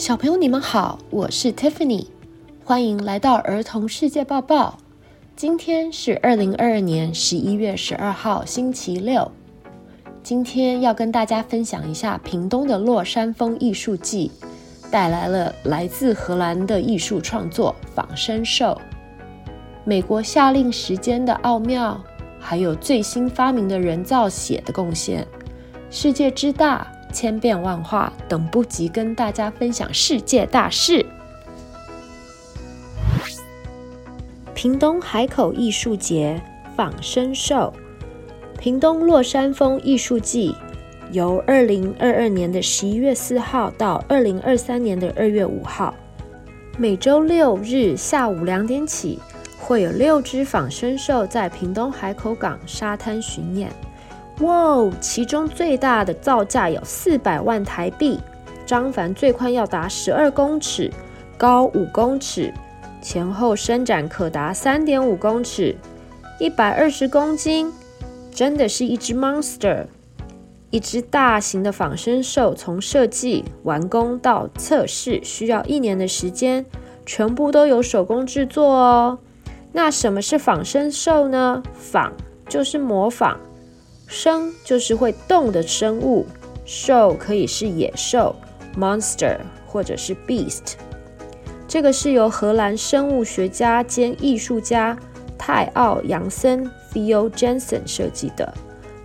[0.00, 2.06] 小朋友，你们好，我是 Tiffany，
[2.64, 4.78] 欢迎来到儿童世界报报。
[5.36, 9.30] 今天是二零二二年十一月十二号，星期六。
[10.22, 14.30] 今天要跟大家分享一下屏东的落山风艺术季，
[14.90, 18.80] 带来了来自荷兰的艺术创作仿生兽，
[19.84, 22.02] 美国下令时间的奥妙，
[22.38, 25.28] 还有最新发明的人造血的贡献，
[25.90, 26.90] 世界之大。
[27.10, 31.04] 千变万化，等不及跟大家分享世界大事。
[34.54, 36.40] 屏东海口艺术节
[36.76, 37.72] 仿生兽，
[38.58, 40.54] 屏东落山峰艺术季
[41.12, 45.94] 由二零二二年的十一月四号到二零二三年的二月五号，
[46.76, 49.18] 每周六日下午两点起，
[49.58, 53.70] 会有六只仿生兽在屏东海口港沙滩巡演。
[54.40, 54.92] 哇哦！
[55.00, 58.18] 其中最大的造价有四百万台币，
[58.64, 60.90] 张帆最宽要达十二公尺，
[61.36, 62.52] 高五公尺，
[63.02, 65.76] 前后伸展可达三点五公尺，
[66.38, 67.70] 一百二十公斤，
[68.30, 69.84] 真的是一只 monster！
[70.70, 76.64] 一只大型的仿生兽，从设计、完工到测试需要一年的时间，
[77.04, 79.18] 全部都有手工制作哦。
[79.72, 81.62] 那什么是仿生兽呢？
[81.74, 82.12] 仿
[82.48, 83.38] 就是模仿。
[84.10, 86.26] 生就是会动的生物，
[86.64, 88.34] 兽可以是野兽
[88.76, 90.74] （monster） 或者是 beast。
[91.68, 94.98] 这个是由荷兰生物学家兼艺术家
[95.38, 98.52] 泰奥·杨森 （Theo Jansen） 设计的。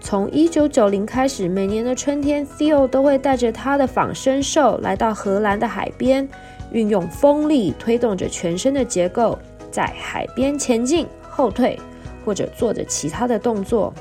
[0.01, 6.27] 从1990开始，每年的春天，Theo 都会带着他的仿生兽来到荷兰的海边，
[6.71, 9.37] 运用风力推动着全身的结构，
[9.69, 11.79] 在海边前进、后退，
[12.25, 13.93] 或者做着其他的动作。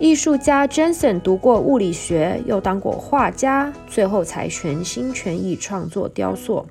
[0.00, 6.66] 艺术家 Jensen 读过物理学，又当过画家，最后才全心全意创作雕塑。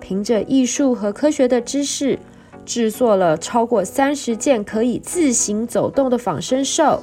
[0.00, 2.18] 凭着艺术和科学的知识，
[2.66, 7.00] 制作了超过三十件可以自行走动的仿生兽。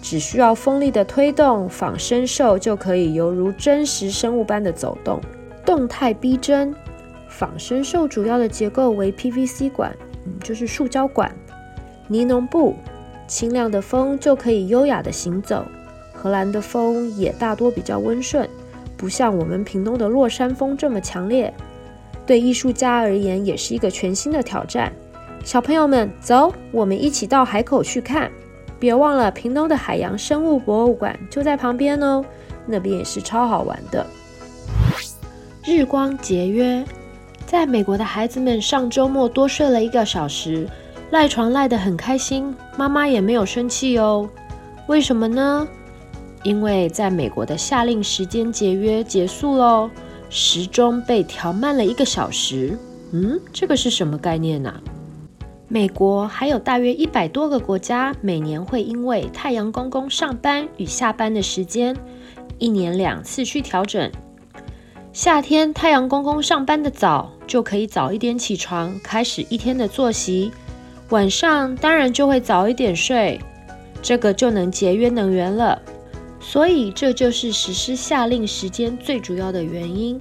[0.00, 5.20] 只需要风力的推动，仿生兽就可以犹如真实生物般的走动，
[5.66, 6.72] 动态逼真。
[7.28, 9.94] 仿生兽主要的结构为 PVC 管，
[10.24, 11.34] 嗯，就是塑胶管、
[12.06, 12.76] 尼龙布。
[13.30, 15.64] 清亮的风就可以优雅地行走。
[16.12, 18.46] 荷兰的风也大多比较温顺，
[18.96, 21.54] 不像我们屏东的落山风这么强烈。
[22.26, 24.92] 对艺术家而言，也是一个全新的挑战。
[25.44, 28.28] 小朋友们，走，我们一起到海口去看。
[28.80, 32.24] 别忘了，屏东的海洋生物博物馆就在旁边哦，
[32.66, 34.04] 那边也是超好玩的。
[35.64, 36.84] 日光节约，
[37.46, 40.68] 在美国的孩子们上周末多睡了一个小时。
[41.10, 44.28] 赖床赖得很开心，妈妈也没有生气哦。
[44.86, 45.66] 为什么呢？
[46.44, 49.90] 因为在美国的夏令时间节约结束喽，
[50.30, 52.78] 时钟被调慢了一个小时。
[53.12, 54.72] 嗯，这个是什么概念呢？
[55.66, 61.96] 美国还有大约一百多个国家，每年会因为太阳公公上班与下班的时间，
[62.58, 64.10] 一年两次去调整。
[65.12, 70.52] 夏天太阳公公上班的早，就可以早一点起床，开始一天的作息。
[71.10, 73.40] 晚上当然就会早一点睡，
[74.00, 75.80] 这个就能节约能源了。
[76.40, 80.20] 所以这就是实施夏令时间最主要的原因。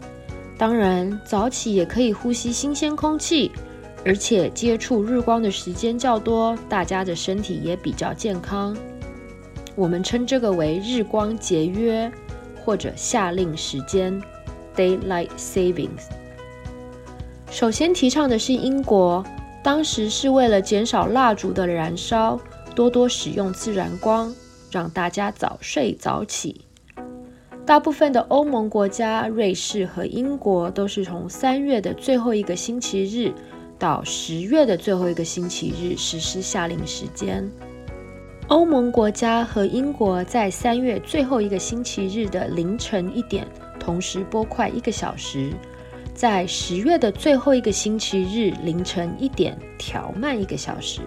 [0.58, 3.52] 当然，早起也可以呼吸新鲜空气，
[4.04, 8.76] 而且接触日光的时间较多，大家的身体也比较健康。
[9.76, 12.12] 我们称这个为日光节约
[12.66, 14.20] 或者夏令时间
[14.76, 16.10] （Daylight Savings）。
[17.50, 19.24] 首先提倡的是英国。
[19.62, 22.40] 当时是为了减少蜡烛的燃烧，
[22.76, 24.34] 多多使用自然光，
[24.72, 26.62] 让大家早睡早起。
[27.66, 33.32] 大部分的欧盟国家，瑞士和英国都是从三月的最后一个星期日
[33.78, 37.48] 到十月的最后一个星期日实施夏令时间。
[38.48, 43.46] 欧盟国家和英国在三月最后一个星期日的凌晨一点
[43.80, 45.52] 同时拨快一个小时。
[46.20, 51.00] 在十月的最后一个星期日凌晨一点调慢一个小时。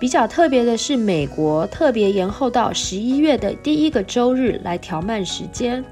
[0.00, 5.84] 比较特别的是，美国特别延后到十一月的第一个周日来调慢时间，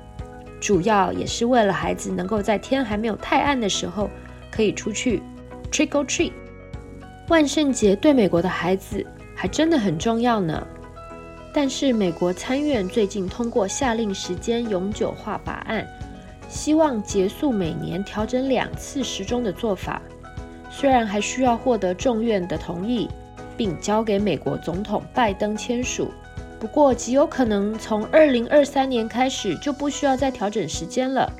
[0.63, 4.09] 主要也是为了孩子能够在天还没有太暗的时候
[4.51, 5.23] 可以出去
[5.71, 6.33] trick or treat。
[7.29, 10.67] 万圣节对美国的孩子还真的很重要呢。
[11.53, 15.87] 但是美国参院最近通过下令时间永久化法案。
[16.53, 20.03] 希望结束每年调整两次时钟的做法，
[20.71, 23.09] 虽然还需要获得众院的同意，
[23.57, 26.09] 并交给美国总统拜登签署，
[26.61, 31.33] 不过极有可能从二零二三年开始就不需要再调整时间了。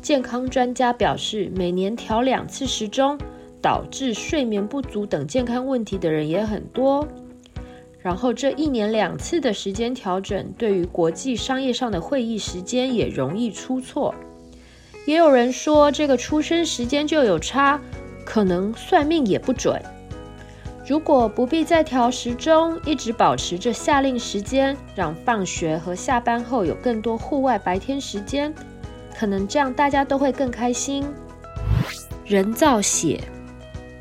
[0.00, 3.18] 健康专家表示，每年调两次时钟，
[3.60, 7.06] 导致睡眠不足等健康问题的人也很多。
[7.98, 14.14] 然后这一年两次的时间调整，对于国际商业上的会议时间也容易出错。
[15.04, 17.80] 也有人说，这个出生时间就有差，
[18.24, 19.82] 可能算命也不准。
[20.86, 28.52] 如果不必再调时钟，一直保持着夏令时间，让放学和下班后有更多户外白天时间，
[29.16, 31.04] 可能这样大家都会更开心。
[32.24, 33.20] 人造血，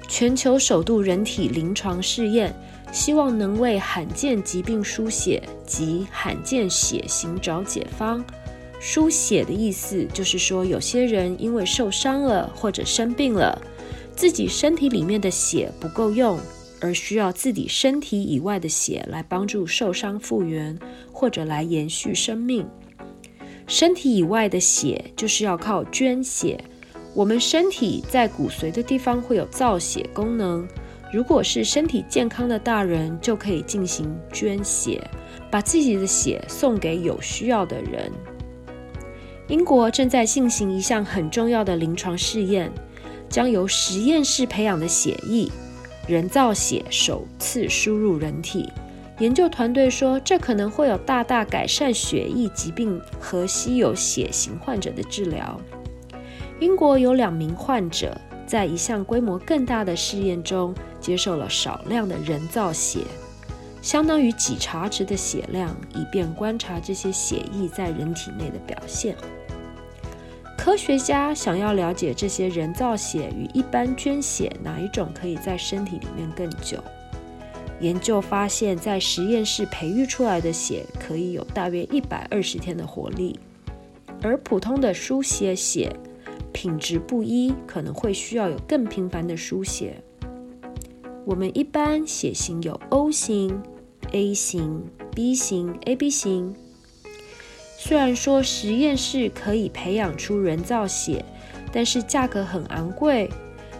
[0.07, 2.53] 全球首度人体临床试验，
[2.92, 8.24] 希望能为罕见疾病输血及罕见血型找解方。
[8.81, 13.62] 输血的意思就是说，有些人因为受伤了或者生病了，
[14.13, 16.38] 自己身体里面的血不够用。
[16.83, 20.75] 而需要自己身体以外的血来帮助受伤复原，
[21.12, 22.68] 或者来延续生命。
[23.68, 26.60] 身体以外的血就是要靠捐血。
[27.13, 30.68] 我们身体在骨髓的地方会有造血功能。
[31.13, 35.07] 如果是身体健康的大人，就可以进行捐血，
[35.51, 38.12] 把自己的血送给有需要的人。
[39.51, 42.71] 英国正在进行一项很重要的临床试验，
[43.27, 45.51] 将由实验室培养的血液。
[46.07, 48.69] 人造血首次输入人体，
[49.19, 55.59] 研究团队说，这可能会有大大改善血液疾病和稀有血型患者的治疗。
[56.62, 58.15] 英国有两名患者
[58.48, 63.01] 在一项规模更大的试验中接受了少量的人造血，
[63.81, 69.13] 相当于几茶匙的血量，以便观察这些血液在人体内的表现。
[70.63, 76.78] 科学家想要了解这些人造血与一般捐血哪一种可以在身体里面更久。
[77.80, 83.40] 研究发现，在实验室培育出来的血可以有大约一百二十天的活力，
[84.22, 85.92] 而普通的输血血
[86.54, 90.00] 品质不一，可能会需要有更频繁的输血。
[91.25, 93.60] 我们一般血型有 O 型、
[94.12, 94.86] A 型、
[95.16, 96.56] B 型、AB 型。
[97.83, 101.25] 虽然说实验室可以培养出人造血，
[101.74, 103.28] 但是价格很昂贵，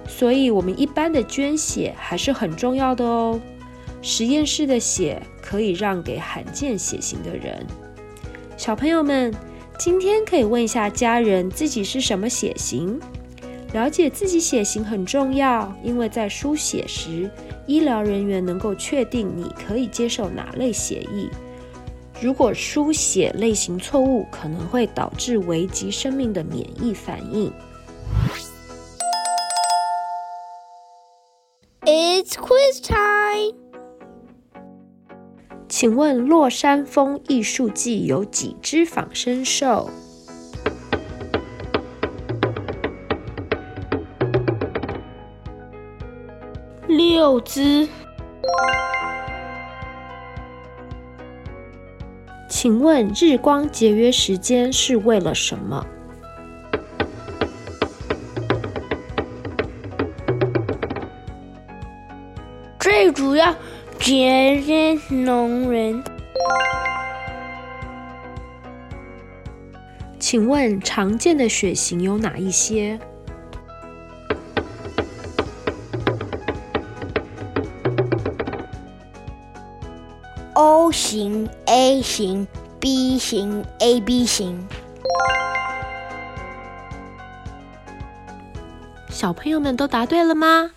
[0.07, 3.39] 所以我们一般的捐血还是很重要的哦。
[4.01, 7.63] 实验室的血可以让给罕见血型的人。
[8.57, 9.31] 小朋友们，
[9.77, 13.00] 今天可以问一下家人自己是什么血型，
[13.71, 17.30] 了解自己血型很重要，因为在输血时，
[17.68, 21.30] 医疗人员能够确定你可以接受哪类血液。
[22.21, 27.51] 如果输血类型错误，可能会导致危及生命的免疫反应。
[31.81, 33.57] It's quiz time。
[35.68, 39.89] 请问落山风艺术季有几只仿生兽？
[46.88, 47.88] 六只。
[52.61, 55.83] 请问日光节约时间是为了什么？
[62.80, 63.56] 最主要
[63.97, 66.03] 节约能源。
[70.19, 72.99] 请问常见的血型有哪一些
[80.92, 82.45] ？O 型、A 型、
[82.78, 84.68] B 型、AB 型。
[89.10, 90.71] 小朋友们都答对了吗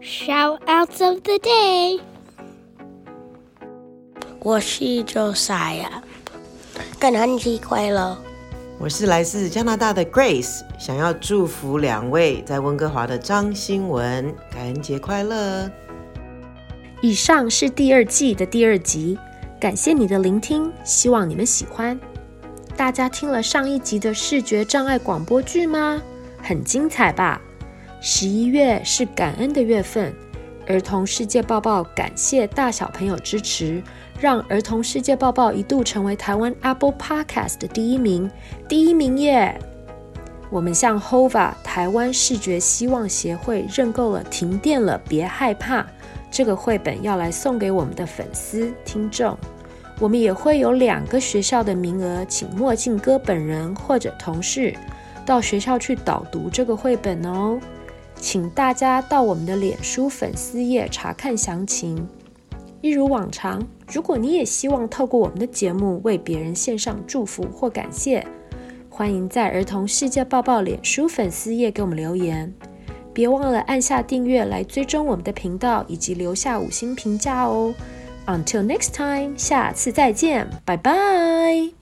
[0.00, 2.00] ？Shoutouts of the day。
[4.40, 6.02] 我是 Josiah，
[6.98, 8.18] 感恩节快乐。
[8.82, 15.70] 我是来自加拿大的 Grace，想要祝福两位在温哥华的张新文，感恩节快乐。
[17.00, 19.16] 以上是第二季的第二集，
[19.60, 21.96] 感谢你的聆听，希望你们喜欢。
[22.76, 26.02] 大家听了上一集的视觉障碍广播剧吗？
[26.38, 27.40] 很精彩吧？
[28.00, 30.12] 十一月是感恩的月份，
[30.66, 33.82] 儿童世界报报感谢大小朋友支持。
[34.20, 38.30] 让儿童世界报报一度成为台湾 Apple Podcast 的第一名，
[38.68, 39.58] 第一名耶！
[40.48, 45.82] 我们向 HOVA 台湾视觉希望协会认购了《停电了别害怕》
[46.30, 49.36] 这个绘本，要来送给我们的粉丝听众。
[49.98, 54.72] 我们也会有两个学校的名额，请墨镜哥本人或者同事
[55.26, 57.58] 到学校去导读这个绘本哦。
[58.22, 62.06] 请大家到我们的脸书粉丝页查看详情。
[62.80, 63.60] 一如往常，
[63.92, 68.24] 如果你也希望透过我们的节目为别人献上祝福或感谢，
[68.88, 72.54] 欢迎在儿童世界报报脸书粉丝页给我们留言。
[73.12, 77.74] 别忘了按下订阅来追踪我们的频道，以及留下五星评价哦。
[78.26, 81.81] Until next time，下次再见，拜拜。